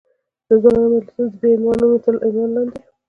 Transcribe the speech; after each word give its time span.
د 0.47 0.49
ځوانانو 0.61 0.91
مجلسونه، 0.93 1.27
ددې 1.31 1.49
عنوانونو 1.57 1.97
تر 2.05 2.15
عنوان 2.25 2.49
لاندې. 2.55 2.77